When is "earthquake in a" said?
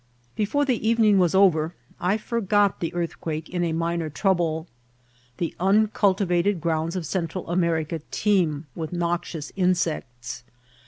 2.95-3.71